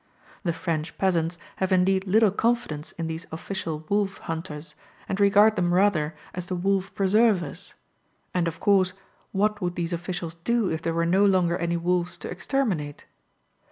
[0.41, 4.73] The French peasants have indeed little confidence in these official wolf hunters,
[5.07, 7.75] and regard them rather as the wolf preservers.
[8.33, 8.93] And, of course,
[9.31, 13.05] what would these officials do if there were no longer any wolves to exterminate?